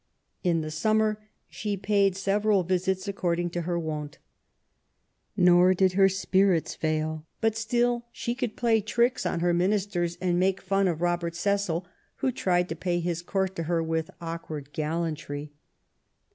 [0.43, 4.17] In the summer she paid several visits according to her wont.
[5.37, 8.05] Nor did her spirits fail, but 298 QUEEN ELIZABETH.
[8.09, 11.85] Still she could play tricks on her ministers, and make fun of Robert Cecil,
[12.15, 15.51] who tried to pay his court to her with awkward gallantry.